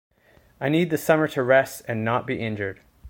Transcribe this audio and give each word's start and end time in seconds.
I 0.59 0.67
need 0.69 0.89
the 0.89 0.97
summer 0.97 1.27
to 1.27 1.43
rest 1.43 1.83
and 1.87 2.03
not 2.03 2.25
be 2.25 2.39
injured. 2.39 2.81